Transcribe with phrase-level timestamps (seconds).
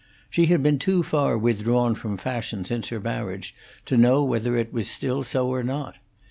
[0.31, 3.53] She had been too far withdrawn from fashion since her marriage
[3.85, 5.97] to know whether it was still so or not.